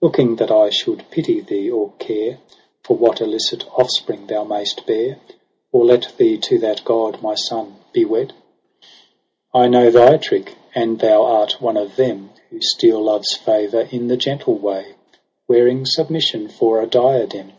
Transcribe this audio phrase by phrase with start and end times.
[0.00, 2.38] Looking that 1 should pity thee, or care
[2.82, 5.06] For what illicit offspring thou mayst bear•
[5.72, 8.32] Or let thee to that god my son be wed?
[9.54, 11.96] N 178 EROS ^ PSYCHE ay' I know thy trick; and thou art one of
[11.96, 14.94] them Who steal love's favour in the gentle way,
[15.46, 17.52] Wearing submission for a diadem.